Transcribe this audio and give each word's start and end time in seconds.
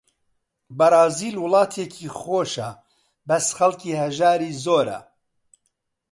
بەرازیل 0.77 1.35
وڵاتێکی 1.43 2.07
خۆشە، 2.19 2.69
بەس 3.27 3.45
خەڵکی 3.57 3.97
هەژاری 4.01 4.57
زۆرە 4.63 4.99